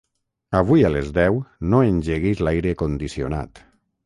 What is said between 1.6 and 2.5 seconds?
no engeguis